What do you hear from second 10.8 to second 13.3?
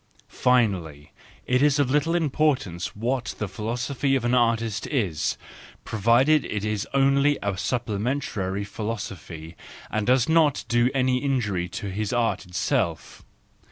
any injury to his art itself.